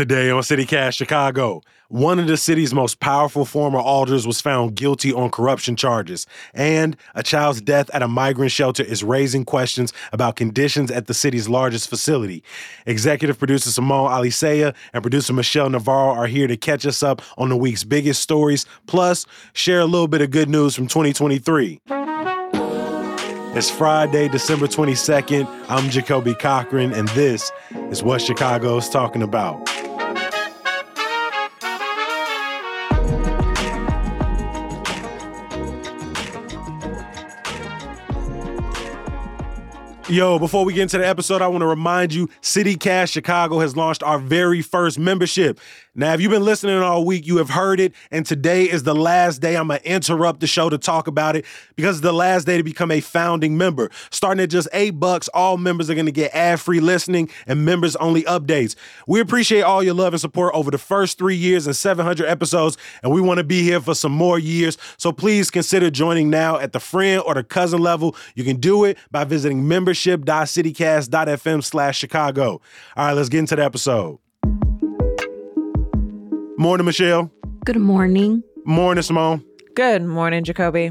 [0.00, 5.12] Today on CityCast Chicago, one of the city's most powerful former alders was found guilty
[5.12, 10.36] on corruption charges, and a child's death at a migrant shelter is raising questions about
[10.36, 12.42] conditions at the city's largest facility.
[12.86, 17.50] Executive producer Simone Alicea and producer Michelle Navarro are here to catch us up on
[17.50, 21.78] the week's biggest stories, plus share a little bit of good news from 2023.
[23.52, 25.46] It's Friday, December 22nd.
[25.68, 27.52] I'm Jacoby Cochran, and this
[27.90, 29.79] is what Chicago's talking about.
[40.10, 43.76] Yo, before we get into the episode, I want to remind you CityCast Chicago has
[43.76, 45.60] launched our very first membership.
[46.00, 48.94] Now, if you've been listening all week, you have heard it, and today is the
[48.94, 49.54] last day.
[49.54, 51.44] I'm going to interrupt the show to talk about it
[51.76, 53.90] because it's the last day to become a founding member.
[54.10, 58.22] Starting at just eight bucks, all members are going to get ad-free listening and members-only
[58.22, 58.76] updates.
[59.06, 62.78] We appreciate all your love and support over the first three years and 700 episodes,
[63.02, 64.78] and we want to be here for some more years.
[64.96, 68.16] So please consider joining now at the friend or the cousin level.
[68.34, 72.62] You can do it by visiting membership.citycast.fm slash Chicago.
[72.96, 74.18] All right, let's get into the episode.
[76.60, 77.30] Morning, Michelle.
[77.64, 78.42] Good morning.
[78.66, 79.42] Morning, Simone.
[79.74, 80.90] Good morning, Jacoby.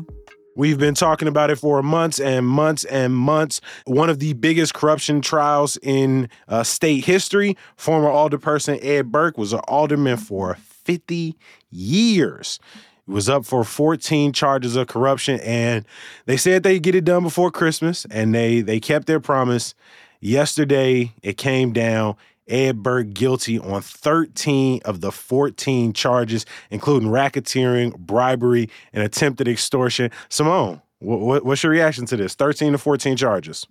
[0.56, 3.62] We've been talking about it for months and months and months.
[3.86, 7.56] One of the biggest corruption trials in uh, state history.
[7.76, 11.38] Former alderperson Ed Burke was an alderman for 50
[11.70, 12.60] years.
[13.06, 15.86] He was up for 14 charges of corruption, and
[16.26, 19.76] they said they'd get it done before Christmas, and they they kept their promise.
[20.20, 22.16] Yesterday, it came down.
[22.50, 30.12] Ed Burke guilty on 13 of the 14 charges, including racketeering, bribery, and attempted extortion.
[30.30, 32.36] Simone, what, what's your reaction to this?
[32.36, 33.66] 13 to 14 charges.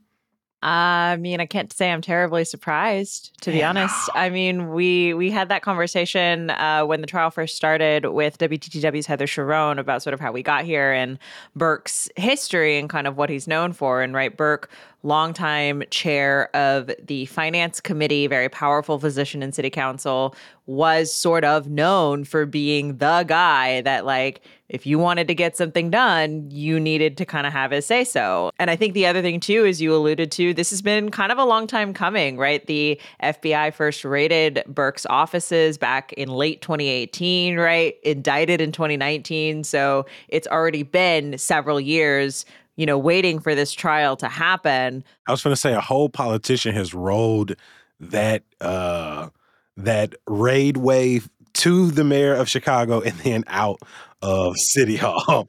[0.61, 4.11] I mean, I can't say I'm terribly surprised, to be honest.
[4.15, 9.07] I mean, we we had that conversation uh, when the trial first started with WTTW's
[9.07, 11.19] Heather Cherone about sort of how we got here and
[11.55, 14.03] Burke's history and kind of what he's known for.
[14.03, 14.69] And right, Burke
[15.05, 20.35] longtime chair of the finance committee, very powerful physician in city council,
[20.67, 25.57] was sort of known for being the guy that, like, if you wanted to get
[25.57, 28.51] something done, you needed to kind of have his say so.
[28.59, 31.33] And I think the other thing, too, as you alluded to, this has been kind
[31.33, 32.67] of a long time coming, right?
[32.67, 37.97] The FBI first raided Burke's offices back in late 2018, right?
[38.03, 39.65] Indicted in 2019.
[39.65, 42.45] So it's already been several years
[42.77, 45.03] you know, waiting for this trial to happen.
[45.27, 47.57] I was going to say a whole politician has rolled
[47.99, 49.31] that uh
[49.77, 53.81] that raid wave to the mayor of Chicago and then out
[54.23, 55.49] of City Hall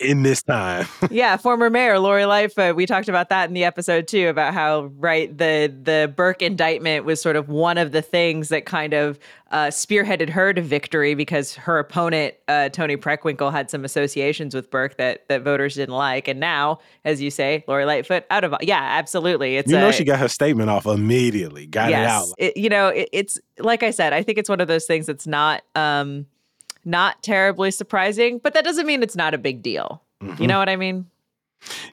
[0.00, 0.86] in this time.
[1.10, 2.76] yeah, former mayor Lori Lightfoot.
[2.76, 7.04] We talked about that in the episode too, about how right the the Burke indictment
[7.04, 9.18] was sort of one of the things that kind of
[9.50, 14.70] uh, spearheaded her to victory because her opponent uh, Toni Preckwinkle had some associations with
[14.70, 18.54] Burke that that voters didn't like, and now, as you say, Lori Lightfoot out of
[18.60, 19.56] yeah, absolutely.
[19.56, 22.34] It's you know a, she got her statement off immediately, got yes, it out.
[22.38, 25.06] It, you know, it, it's like I said, I think it's one of those things
[25.06, 25.62] that's not.
[25.74, 26.26] Um,
[26.84, 30.02] not terribly surprising, but that doesn't mean it's not a big deal.
[30.22, 30.42] Mm-hmm.
[30.42, 31.06] You know what I mean?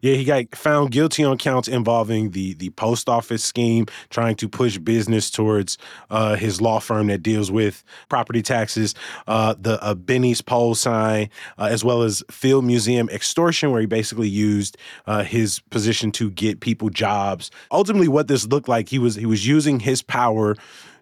[0.01, 4.47] Yeah, he got found guilty on counts involving the the post office scheme, trying to
[4.47, 5.77] push business towards
[6.09, 8.93] uh, his law firm that deals with property taxes,
[9.27, 13.87] uh, the uh, Binny's pole sign, uh, as well as Field Museum extortion, where he
[13.87, 14.77] basically used
[15.07, 17.49] uh, his position to get people jobs.
[17.71, 20.55] Ultimately, what this looked like, he was he was using his power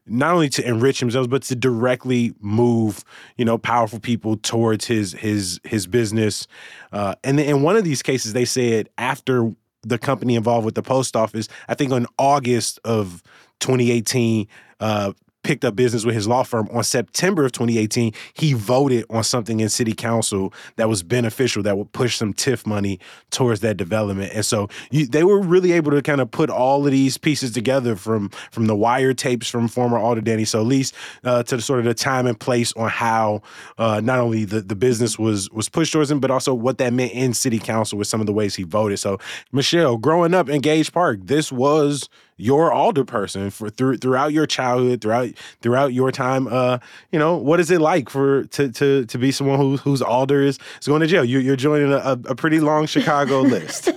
[0.05, 3.03] not only to enrich himself but to directly move
[3.37, 6.47] you know powerful people towards his his his business.
[6.91, 9.53] Uh, and in one of these cases they said after
[9.83, 13.21] the company involved with the post office i think in august of
[13.59, 14.47] 2018
[14.79, 15.11] uh,
[15.43, 19.59] picked up business with his law firm on September of 2018, he voted on something
[19.59, 22.99] in city council that was beneficial, that would push some TIF money
[23.29, 24.31] towards that development.
[24.33, 27.51] And so you, they were really able to kind of put all of these pieces
[27.51, 30.93] together from from the wire tapes from former Alder Danny Solis
[31.23, 33.41] uh, to the sort of the time and place on how
[33.77, 36.93] uh, not only the, the business was was pushed towards him, but also what that
[36.93, 38.99] meant in city council with some of the ways he voted.
[38.99, 39.19] So
[39.51, 42.09] Michelle, growing up in Gage Park, this was
[42.43, 45.29] your alder person for through, throughout your childhood, throughout
[45.61, 46.47] throughout your time.
[46.47, 46.77] Uh,
[47.11, 50.41] you know, what is it like for to to to be someone who whose alder
[50.41, 51.23] is, is going to jail?
[51.23, 53.89] You, you're joining a, a pretty long Chicago list.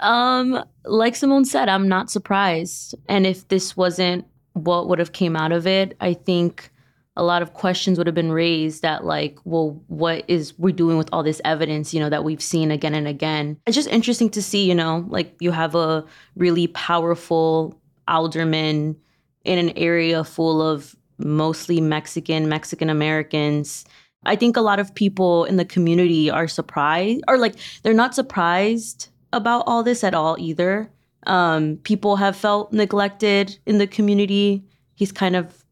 [0.00, 2.94] um, like Simone said, I'm not surprised.
[3.08, 6.70] And if this wasn't what would have came out of it, I think
[7.16, 10.98] a lot of questions would have been raised that like well what is we're doing
[10.98, 13.58] with all this evidence you know that we've seen again and again.
[13.66, 16.04] It's just interesting to see you know like you have a
[16.36, 18.96] really powerful alderman
[19.44, 23.84] in an area full of mostly mexican mexican americans.
[24.26, 28.14] I think a lot of people in the community are surprised or like they're not
[28.14, 30.90] surprised about all this at all either.
[31.26, 34.64] Um, people have felt neglected in the community.
[34.94, 35.64] He's kind of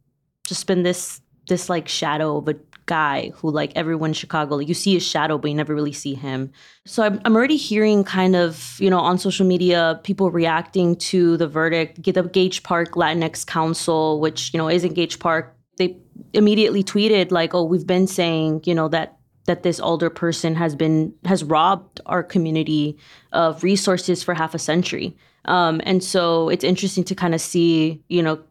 [0.46, 1.20] just been this
[1.52, 2.56] this like shadow of a
[2.86, 5.92] guy who like everyone in Chicago, like you see his shadow, but you never really
[5.92, 6.50] see him.
[6.84, 11.36] So I'm, I'm already hearing kind of, you know, on social media, people reacting to
[11.36, 15.54] the verdict, get the Gage Park Latinx Council, which, you know, is in Gage Park.
[15.78, 15.96] They
[16.32, 20.74] immediately tweeted like, oh, we've been saying, you know, that that this older person has
[20.76, 22.96] been has robbed our community
[23.32, 25.16] of resources for half a century.
[25.46, 28.42] Um, and so it's interesting to kind of see, you know,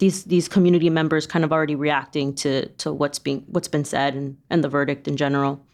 [0.00, 4.14] these these community members kind of already reacting to to what's being what's been said
[4.14, 5.64] and and the verdict in general.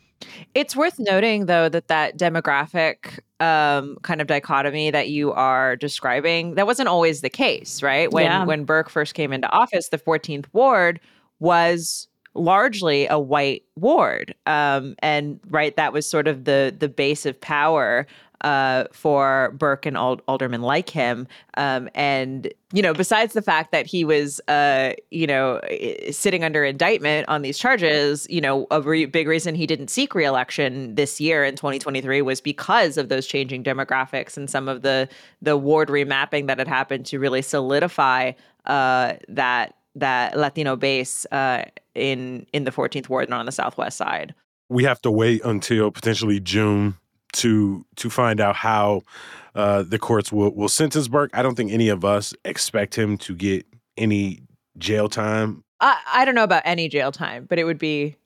[0.54, 6.54] It's worth noting, though, that that demographic um, kind of dichotomy that you are describing
[6.54, 8.10] that wasn't always the case, right?
[8.10, 8.44] When yeah.
[8.44, 11.00] when Burke first came into office, the 14th ward
[11.38, 17.26] was largely a white ward, um, and right that was sort of the the base
[17.26, 18.06] of power
[18.42, 21.26] uh, for Burke and Ald- aldermen like him.
[21.56, 25.60] Um, and, you know, besides the fact that he was, uh, you know,
[26.10, 30.14] sitting under indictment on these charges, you know, a re- big reason he didn't seek
[30.14, 35.08] reelection this year in 2023 was because of those changing demographics and some of the
[35.42, 38.32] the ward remapping that had happened to really solidify
[38.66, 43.96] uh, that that Latino base uh, in in the 14th ward and on the southwest
[43.96, 44.34] side.
[44.68, 46.96] We have to wait until potentially June
[47.36, 49.02] to to find out how
[49.54, 51.30] uh, the courts will will sentence Burke.
[51.32, 53.66] I don't think any of us expect him to get
[53.96, 54.42] any
[54.78, 55.64] jail time.
[55.80, 58.16] I, I don't know about any jail time, but it would be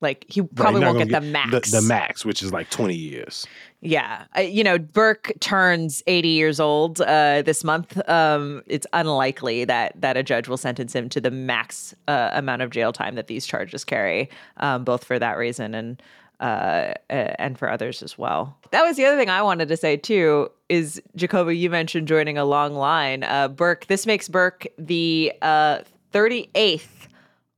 [0.00, 1.70] like he probably right, won't get, get, the max.
[1.70, 3.46] The, the, max, which is like 20 years.
[3.80, 4.24] Yeah.
[4.36, 8.00] Uh, you know, Burke turns 80 years old uh, this month.
[8.08, 12.62] Um, it's unlikely that that a judge will sentence him to the max uh, amount
[12.62, 16.02] of jail time that these charges carry, um, both for that reason and
[16.42, 18.58] uh, and for others as well.
[18.72, 20.50] That was the other thing I wanted to say too.
[20.68, 21.56] Is Jacoby?
[21.56, 23.22] You mentioned joining a long line.
[23.22, 23.86] Uh, Burke.
[23.86, 26.88] This makes Burke the uh, 38th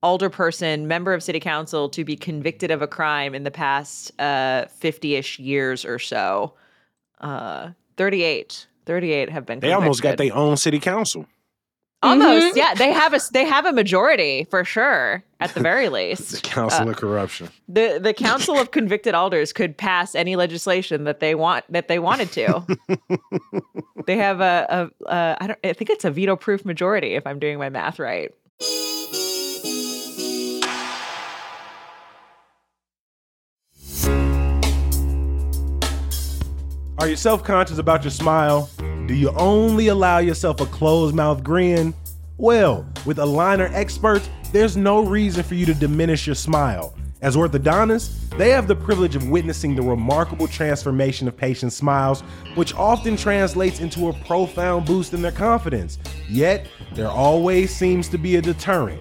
[0.03, 5.41] alderperson, member of city council, to be convicted of a crime in the past 50-ish
[5.41, 6.53] uh, years or so.
[7.21, 8.67] Uh, 38.
[8.85, 9.61] 38 have been.
[9.61, 11.25] They almost got their own city council.
[12.05, 12.57] Almost, mm-hmm.
[12.59, 12.75] yeah.
[12.75, 16.43] They have a they have a majority for sure, at the very least.
[16.43, 17.49] the Council uh, of Corruption.
[17.69, 21.99] The the Council of Convicted Alders could pass any legislation that they want that they
[21.99, 22.67] wanted to.
[24.07, 27.27] they have a, a, a I don't I think it's a veto proof majority if
[27.27, 28.31] I'm doing my math right.
[36.99, 38.71] Are you self conscious about your smile?
[39.07, 41.93] Do you only allow yourself a closed mouth grin?
[42.37, 46.93] Well, with aligner experts, there's no reason for you to diminish your smile.
[47.23, 52.23] As orthodontists, they have the privilege of witnessing the remarkable transformation of patients' smiles,
[52.57, 56.01] which often translates into a profound boost in their confidence.
[56.29, 59.01] Yet, there always seems to be a deterrent.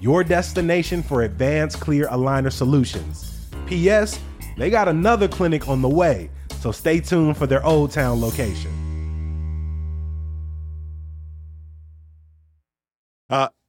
[0.00, 3.48] your destination for advanced clear aligner solutions.
[3.66, 4.18] P.S.
[4.56, 6.30] They got another clinic on the way,
[6.60, 8.79] so stay tuned for their Old Town location.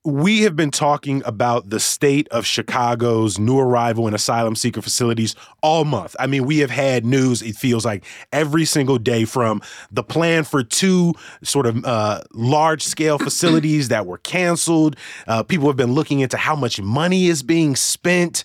[0.04, 5.36] We have been talking about the state of Chicago's new arrival and asylum seeker facilities
[5.62, 6.16] all month.
[6.20, 10.44] I mean, we have had news, it feels like every single day from the plan
[10.44, 14.96] for two sort of uh, large scale facilities that were canceled.
[15.28, 18.44] Uh, people have been looking into how much money is being spent.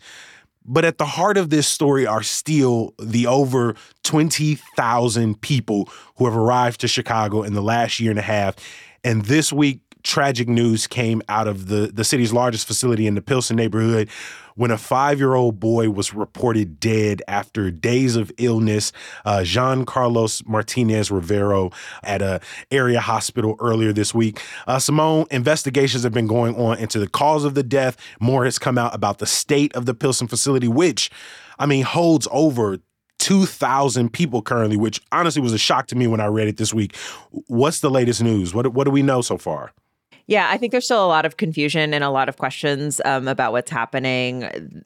[0.69, 6.37] But at the heart of this story are still the over 20,000 people who have
[6.37, 8.57] arrived to Chicago in the last year and a half.
[9.05, 13.21] And this week, tragic news came out of the, the city's largest facility in the
[13.21, 14.09] Pilsen neighborhood
[14.55, 18.93] when a five year old boy was reported dead after days of illness.
[19.25, 21.73] Uh, Jean Carlos Martinez Rivero
[22.05, 24.41] at a area hospital earlier this week.
[24.69, 27.97] Uh, Simone, investigations have been going on into the cause of the death.
[28.21, 31.11] More has come out about the state of the Pilsen facility, which,
[31.59, 32.79] I mean, holds over
[33.19, 36.73] 2,000 people currently, which honestly was a shock to me when I read it this
[36.73, 36.95] week.
[37.49, 38.55] What's the latest news?
[38.55, 39.73] What, what do we know so far?
[40.29, 43.29] Yeah, I think there's still a lot of confusion and a lot of questions um,
[43.29, 44.41] about what's happening.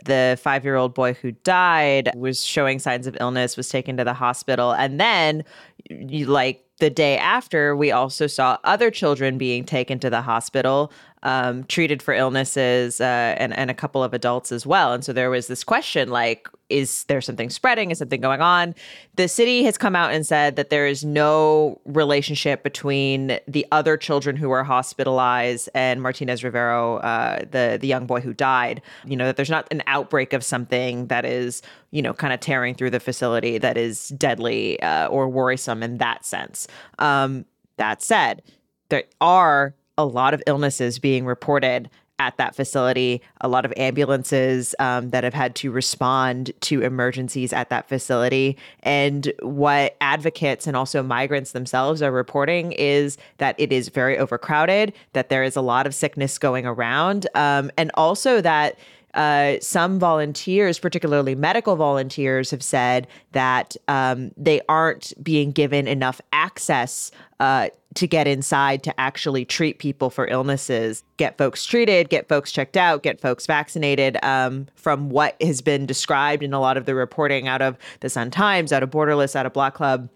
[0.05, 4.05] The five year old boy who died was showing signs of illness, was taken to
[4.05, 4.73] the hospital.
[4.73, 5.45] And then,
[5.89, 10.93] like the day after, we also saw other children being taken to the hospital
[11.23, 14.93] um, treated for illnesses uh, and, and a couple of adults as well.
[14.93, 17.91] And so there was this question like, is there something spreading?
[17.91, 18.75] Is something going on?
[19.17, 23.97] The city has come out and said that there is no relationship between the other
[23.97, 28.81] children who were hospitalized and Martinez Rivero, uh, the the young boy who died.
[29.05, 31.61] You know that there's not an outbreak of something that is
[31.91, 35.99] you know kind of tearing through the facility that is deadly uh, or worrisome in
[35.99, 36.69] that sense.
[37.01, 37.45] Um,
[37.79, 38.43] that said,
[38.91, 41.91] there are a lot of illnesses being reported
[42.21, 47.51] at that facility, a lot of ambulances um, that have had to respond to emergencies
[47.51, 48.59] at that facility.
[48.83, 54.93] And what advocates and also migrants themselves are reporting is that it is very overcrowded,
[55.15, 58.79] that there is a lot of sickness going around, um, and also that
[59.15, 66.21] uh, some volunteers, particularly medical volunteers, have said that um, they aren't being given enough
[66.33, 72.29] access uh, to get inside to actually treat people for illnesses, get folks treated, get
[72.29, 74.17] folks checked out, get folks vaccinated.
[74.23, 78.09] Um, from what has been described in a lot of the reporting out of the
[78.09, 80.09] Sun Times, out of Borderless, out of Block Club,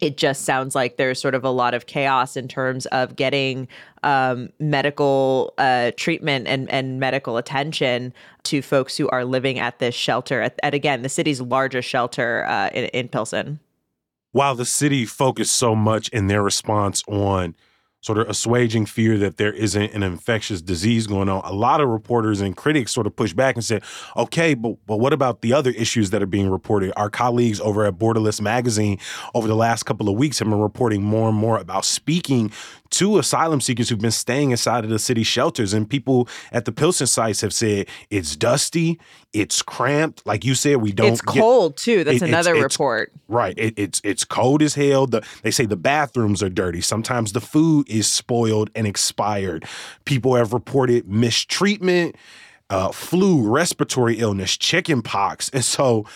[0.00, 3.68] it just sounds like there's sort of a lot of chaos in terms of getting
[4.02, 8.12] um, medical uh, treatment and, and medical attention
[8.44, 12.44] to folks who are living at this shelter at, at again the city's largest shelter
[12.46, 13.60] uh, in, in Pilsen.
[14.34, 17.54] While the city focused so much in their response on
[18.00, 21.40] sort of assuaging fear that there isn't an infectious disease going on.
[21.44, 23.82] A lot of reporters and critics sort of pushed back and said,
[24.16, 26.92] okay, but, but what about the other issues that are being reported?
[26.96, 28.98] Our colleagues over at Borderless Magazine
[29.36, 32.50] over the last couple of weeks have been reporting more and more about speaking
[32.98, 35.72] to asylum seekers who've been staying inside of the city shelters.
[35.72, 39.00] And people at the Pilsen sites have said it's dusty,
[39.32, 40.24] it's cramped.
[40.26, 41.12] Like you said, we don't.
[41.12, 42.04] It's cold too.
[42.04, 43.10] That's it, another it's, report.
[43.14, 43.54] It's, right.
[43.58, 45.06] It, it's it's cold as hell.
[45.06, 46.80] The, they say the bathrooms are dirty.
[46.80, 49.64] Sometimes the food is spoiled and expired.
[50.04, 52.16] People have reported mistreatment,
[52.70, 56.06] uh, flu, respiratory illness, chicken pox, and so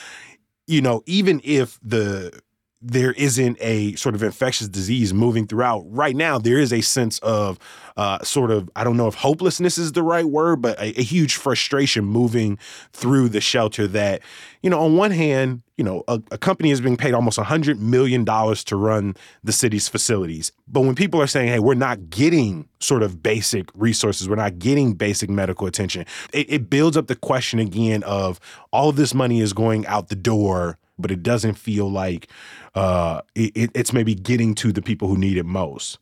[0.67, 2.41] you know even if the
[2.81, 5.83] there isn't a sort of infectious disease moving throughout.
[5.89, 7.59] Right now, there is a sense of
[7.97, 11.03] uh, sort of, I don't know if hopelessness is the right word, but a, a,
[11.03, 12.57] huge frustration moving
[12.93, 14.23] through the shelter that,
[14.63, 17.81] you know, on one hand, you know, a, a company is being paid almost $100
[17.81, 20.53] million to run the city's facilities.
[20.69, 24.61] But when people are saying, hey, we're not getting sort of basic resources, we're not
[24.61, 28.39] getting basic medical attention, it, it builds up the question again of
[28.73, 32.28] all of this money is going out the door but it doesn't feel like
[32.75, 35.99] uh, it, it's maybe getting to the people who need it most.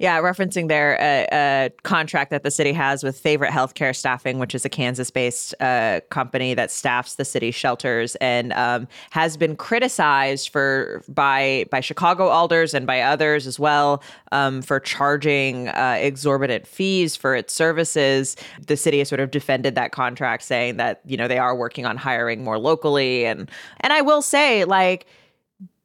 [0.00, 4.52] Yeah, referencing their uh, uh, contract that the city has with Favorite Healthcare Staffing, which
[4.52, 10.48] is a Kansas-based uh, company that staffs the city shelters, and um, has been criticized
[10.48, 16.66] for by by Chicago alders and by others as well um, for charging uh, exorbitant
[16.66, 18.34] fees for its services.
[18.66, 21.86] The city has sort of defended that contract, saying that you know they are working
[21.86, 23.48] on hiring more locally, and
[23.78, 25.06] and I will say like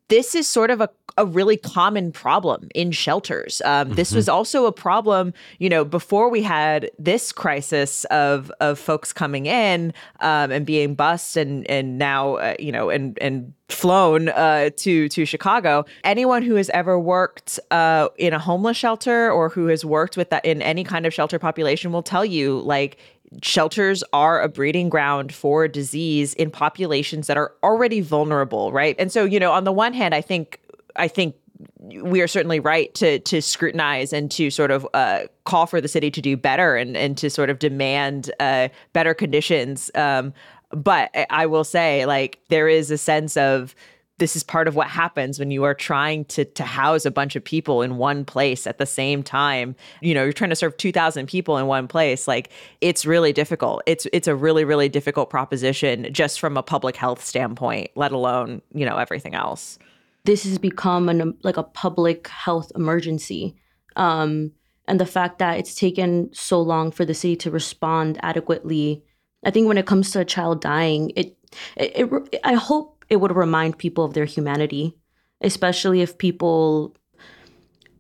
[0.10, 3.62] this is sort of a, a really common problem in shelters.
[3.64, 3.96] Um, mm-hmm.
[3.96, 9.14] This was also a problem, you know, before we had this crisis of of folks
[9.14, 14.30] coming in um, and being bused and and now uh, you know and and flown
[14.30, 15.86] uh, to to Chicago.
[16.04, 20.32] Anyone who has ever worked uh, in a homeless shelter or who has worked with
[20.32, 22.98] that in any kind of shelter population will tell you like
[23.42, 28.96] shelters are a breeding ground for disease in populations that are already vulnerable, right?
[29.00, 30.60] And so, you know, on the one hand, I think
[30.96, 31.36] I think
[31.80, 35.88] we are certainly right to to scrutinize and to sort of uh, call for the
[35.88, 39.92] city to do better and and to sort of demand uh, better conditions.
[39.96, 40.34] Um,
[40.72, 43.74] but I will say, like, there is a sense of
[44.20, 47.36] this is part of what happens when you are trying to to house a bunch
[47.36, 49.76] of people in one place at the same time.
[50.02, 52.28] You know, you're trying to serve 2000 people in one place.
[52.28, 53.82] Like it's really difficult.
[53.86, 58.62] It's it's a really really difficult proposition just from a public health standpoint, let alone,
[58.74, 59.80] you know, everything else.
[60.26, 63.56] This has become an like a public health emergency.
[63.96, 64.52] Um
[64.88, 69.04] and the fact that it's taken so long for the city to respond adequately.
[69.46, 71.38] I think when it comes to a child dying, it
[71.78, 74.96] it, it I hope it would remind people of their humanity,
[75.42, 76.96] especially if people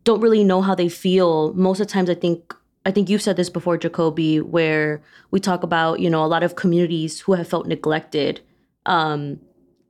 [0.03, 1.53] don't really know how they feel.
[1.53, 2.53] Most of the times, I think
[2.85, 5.01] I think you've said this before, Jacoby, where
[5.31, 8.41] we talk about you know a lot of communities who have felt neglected.
[8.85, 9.39] Um,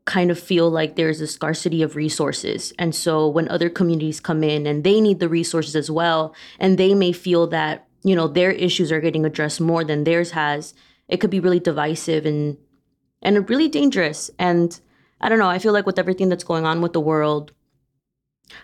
[0.06, 2.74] kind of feel like there's a scarcity of resources.
[2.80, 6.80] And so when other communities come in and they need the resources as well, and
[6.80, 10.74] they may feel that, you know, their issues are getting addressed more than theirs has,
[11.08, 12.58] it could be really divisive and
[13.22, 14.32] and really dangerous.
[14.40, 14.80] And
[15.22, 15.50] I don't know.
[15.50, 17.52] I feel like with everything that's going on with the world,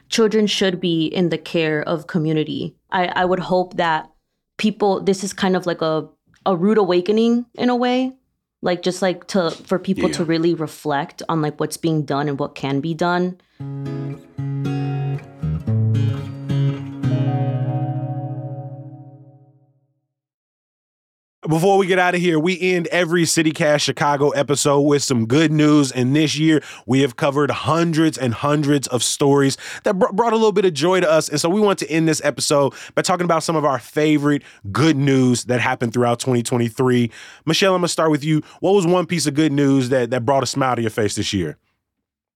[0.10, 2.76] children should be in the care of community.
[2.92, 4.10] I, I would hope that
[4.58, 6.08] people, this is kind of like a,
[6.46, 8.16] a rude awakening in a way.
[8.62, 10.16] Like just like to for people yeah.
[10.16, 13.40] to really reflect on like what's being done and what can be done.
[21.56, 25.54] Before we get out of here, we end every CityCast Chicago episode with some good
[25.54, 25.90] news.
[25.90, 30.36] And this year, we have covered hundreds and hundreds of stories that br- brought a
[30.36, 31.30] little bit of joy to us.
[31.30, 34.44] And so we want to end this episode by talking about some of our favorite
[34.74, 37.10] good news that happened throughout 2023.
[37.46, 38.42] Michelle, I'm going to start with you.
[38.60, 41.16] What was one piece of good news that, that brought a smile to your face
[41.16, 41.58] this year?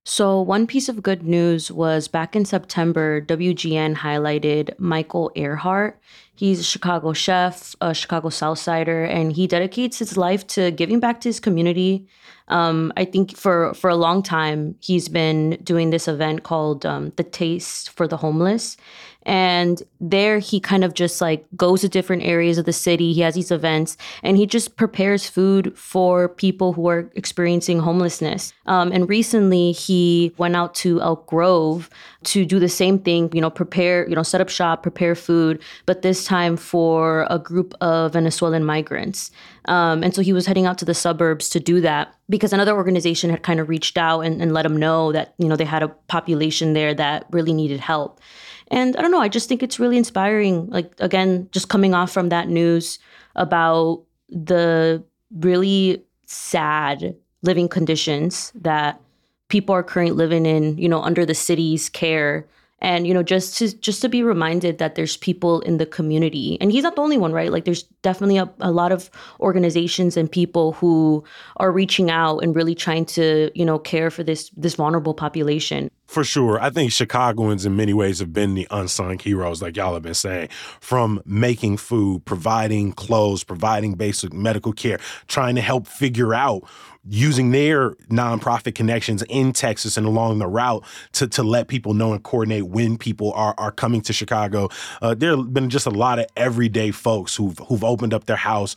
[0.05, 5.99] So, one piece of good news was back in September, WGN highlighted Michael Earhart.
[6.39, 11.19] He's a Chicago chef, a Chicago Southsider, and he dedicates his life to giving back
[11.19, 12.08] to his community.
[12.48, 17.12] Um, I think for for a long time, he's been doing this event called um,
[17.17, 18.77] the Taste for the Homeless,
[19.24, 23.12] and there he kind of just like goes to different areas of the city.
[23.13, 28.53] He has these events and he just prepares food for people who are experiencing homelessness.
[28.66, 31.90] Um, and recently he went out to Elk Grove
[32.24, 35.61] to do the same thing, you know, prepare, you know, set up shop, prepare food,
[35.85, 39.31] but this time for a group of Venezuelan migrants.
[39.65, 42.75] Um, and so he was heading out to the suburbs to do that because another
[42.75, 45.65] organization had kind of reached out and, and let him know that, you know, they
[45.65, 48.22] had a population there that really needed help.
[48.68, 50.70] And I don't know, I just think it's really inspiring.
[50.70, 53.00] Like, again, just coming off from that news
[53.35, 59.01] about the really sad living conditions that
[59.48, 62.46] people are currently living in, you know, under the city's care
[62.81, 66.57] and you know just to just to be reminded that there's people in the community.
[66.61, 67.51] And he's not the only one right?
[67.51, 71.24] Like there's definitely a, a lot of organizations and people who
[71.57, 75.89] are reaching out and really trying to you know care for this this vulnerable population
[76.09, 76.59] for sure.
[76.59, 80.15] I think Chicagoans in many ways have been the unsung heroes, like y'all have been
[80.15, 86.63] saying, from making food, providing clothes, providing basic medical care, trying to help figure out
[87.07, 92.13] using their nonprofit connections in Texas and along the route to, to let people know
[92.13, 94.69] and coordinate when people are, are coming to Chicago.
[95.01, 98.35] Uh, there have been just a lot of everyday folks who've who've opened up their
[98.35, 98.75] house,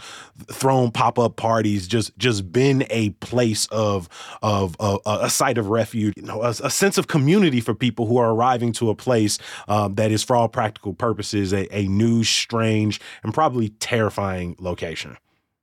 [0.51, 4.09] thrown pop up parties, just just been a place of
[4.42, 7.22] of, of a site of refuge, you know, a, a, sense of community
[7.61, 11.53] for people who are arriving to a place um, that is, for all practical purposes,
[11.53, 15.17] a, a new, strange, and probably terrifying location.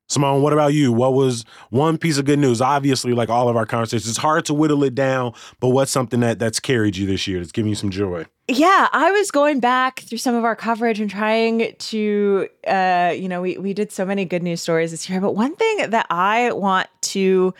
[0.10, 0.92] Simone, what about you?
[0.92, 2.62] What was one piece of good news?
[2.62, 6.20] Obviously, like all of our conversations, it's hard to whittle it down, but what's something
[6.22, 8.26] that that's carried you this year that's giving you some joy?
[8.48, 13.30] Yeah, I was going back through some of our coverage and trying to, uh, you
[13.30, 16.08] know, we we did so many good news stories this year, but one thing that
[16.10, 17.54] I want to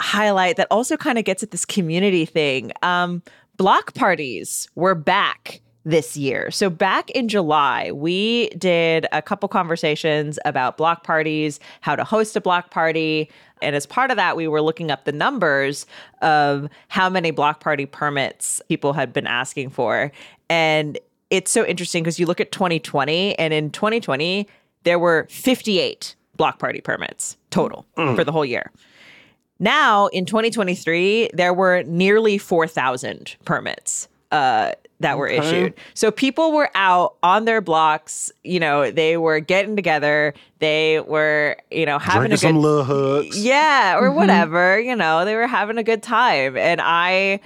[0.00, 3.22] highlight that also kind of gets at this community thing, um,
[3.56, 6.50] block parties were back this year.
[6.50, 12.36] So back in July, we did a couple conversations about block parties, how to host
[12.36, 13.30] a block party.
[13.62, 15.86] And as part of that, we were looking up the numbers
[16.20, 20.12] of how many block party permits people had been asking for.
[20.48, 20.98] And
[21.30, 24.48] it's so interesting because you look at 2020, and in 2020,
[24.82, 28.16] there were 58 block party permits total mm.
[28.16, 28.70] for the whole year.
[29.60, 34.08] Now in 2023, there were nearly 4,000 permits.
[34.32, 35.38] Uh, that were okay.
[35.38, 35.74] issued.
[35.94, 41.56] So people were out on their blocks, you know, they were getting together, they were,
[41.70, 43.42] you know, having Drinking a good some little hugs.
[43.42, 44.16] Yeah, or mm-hmm.
[44.16, 46.56] whatever, you know, they were having a good time.
[46.56, 47.40] And I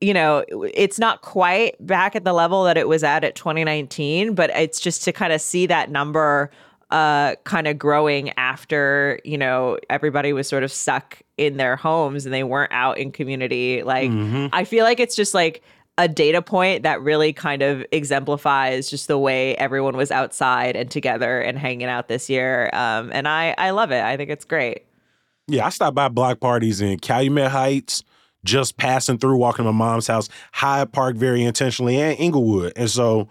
[0.00, 4.34] you know, it's not quite back at the level that it was at at 2019,
[4.34, 6.50] but it's just to kind of see that number
[6.90, 12.24] uh, kind of growing after you know everybody was sort of stuck in their homes
[12.24, 13.82] and they weren't out in community.
[13.82, 14.48] Like mm-hmm.
[14.52, 15.62] I feel like it's just like
[15.98, 20.90] a data point that really kind of exemplifies just the way everyone was outside and
[20.90, 22.70] together and hanging out this year.
[22.72, 24.02] Um, and I I love it.
[24.02, 24.84] I think it's great.
[25.46, 28.04] Yeah, I stopped by block parties in Calumet Heights,
[28.44, 32.72] just passing through, walking to my mom's house, Hyde Park very intentionally, and Englewood.
[32.76, 33.28] And so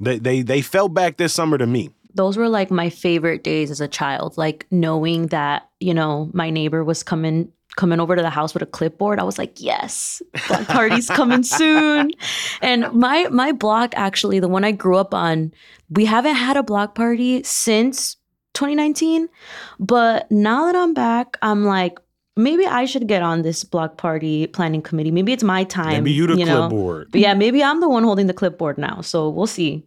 [0.00, 3.70] they they they felt back this summer to me those were like my favorite days
[3.70, 8.22] as a child like knowing that you know my neighbor was coming coming over to
[8.22, 12.10] the house with a clipboard i was like yes block party's coming soon
[12.62, 15.52] and my my block actually the one i grew up on
[15.90, 18.16] we haven't had a block party since
[18.54, 19.28] 2019
[19.78, 21.98] but now that i'm back i'm like
[22.36, 25.10] maybe I should get on this block party planning committee.
[25.10, 26.04] Maybe it's my time.
[26.04, 26.68] Maybe you the you know?
[26.68, 27.10] clipboard.
[27.10, 29.00] But yeah, maybe I'm the one holding the clipboard now.
[29.00, 29.84] So we'll see.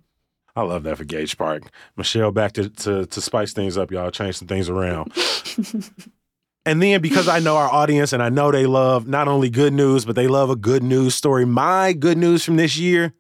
[0.60, 1.64] I love that for Gage Park.
[1.98, 4.12] Michelle, back to, to, to spice things up, y'all.
[4.12, 5.14] Change some things around.
[6.66, 9.74] and then because I know our audience and I know they love not only good
[9.74, 11.46] news, but they love a good news story.
[11.46, 13.14] My good news from this year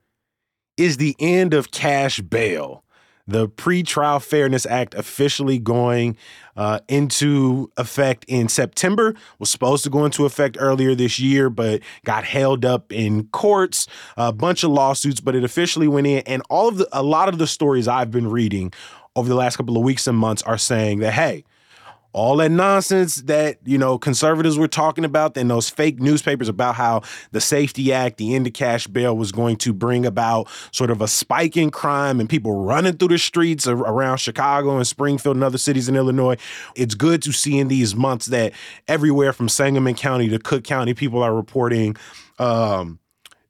[0.77, 2.83] is the end of cash bail
[3.29, 6.17] the Pretrial Fairness Act officially going
[6.57, 9.15] uh, into effect in September.
[9.37, 13.87] Was supposed to go into effect earlier this year, but got held up in courts.
[14.17, 16.23] A bunch of lawsuits, but it officially went in.
[16.25, 18.73] And all of the, a lot of the stories I've been reading
[19.15, 21.43] over the last couple of weeks and months are saying that hey,
[22.11, 26.75] all that nonsense that you know conservatives were talking about and those fake newspapers about
[26.75, 30.89] how the SAFE-T Act the end of cash bail was going to bring about sort
[30.89, 35.35] of a spike in crime and people running through the streets around chicago and springfield
[35.35, 36.37] and other cities in illinois.
[36.75, 38.53] It's good to see in these months that
[38.87, 41.95] everywhere from sangamon county to cook county people are reporting
[42.39, 42.99] um,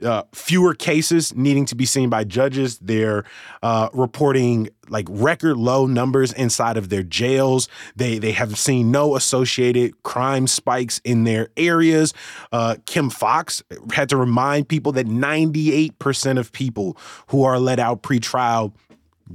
[0.04, 2.78] uh, fewer cases needing to be seen by judges.
[2.80, 3.26] They're
[3.62, 7.68] uh, reporting like record low numbers inside of their jails.
[7.96, 12.14] They they have seen no associated crime spikes in their areas.
[12.52, 18.02] Uh, Kim Foxx had to remind people that 98% of people who are let out
[18.02, 18.74] pretrial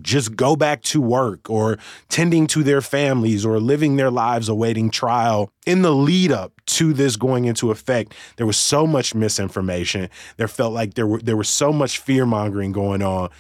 [0.01, 1.79] just go back to work or
[2.09, 5.51] tending to their families or living their lives awaiting trial.
[5.67, 10.09] In the lead up to this going into effect, there was so much misinformation.
[10.37, 13.31] There felt like there were there was so much fear mongering going on.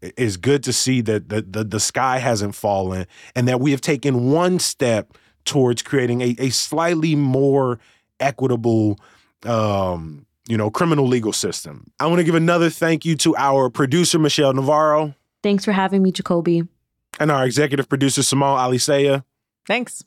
[0.00, 3.80] It's good to see that the, the, the sky hasn't fallen and that we have
[3.80, 5.16] taken one step
[5.46, 7.78] towards creating a, a slightly more
[8.20, 8.98] equitable
[9.44, 11.90] um, you know, criminal legal system.
[11.98, 15.14] I want to give another thank you to our producer, Michelle Navarro.
[15.44, 16.66] Thanks for having me, Jacoby.
[17.20, 19.24] And our executive producer, Simone Alicea.
[19.66, 20.02] Thanks.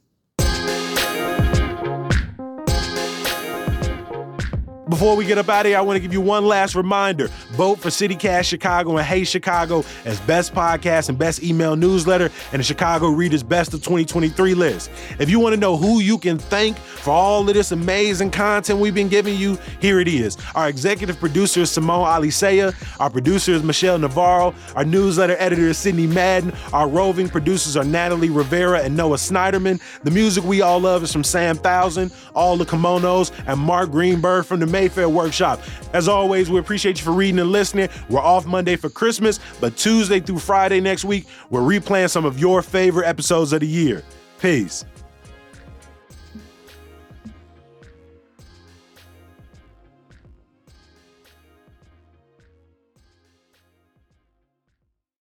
[4.90, 7.28] Before we get up out of here, I want to give you one last reminder.
[7.52, 12.62] Vote for CityCast Chicago and Hey Chicago as best podcast and best email newsletter and
[12.62, 14.90] the Chicago Reader's Best of 2023 list.
[15.20, 18.80] If you want to know who you can thank for all of this amazing content
[18.80, 20.38] we've been giving you, here it is.
[20.56, 22.74] Our executive producer is Simone Alicea.
[23.02, 24.56] Our producer is Michelle Navarro.
[24.76, 26.54] Our newsletter editor is Sydney Madden.
[26.72, 29.82] Our roving producers are Natalie Rivera and Noah Snyderman.
[30.04, 34.46] The music we all love is from Sam Thousand, All the Kimonos, and Mark Greenberg
[34.46, 35.60] from the Mayfair Workshop.
[35.94, 37.90] As always, we appreciate you for reading and listening.
[38.10, 42.38] We're off Monday for Christmas, but Tuesday through Friday next week, we're replaying some of
[42.38, 44.04] your favorite episodes of the year.
[44.40, 44.86] Peace.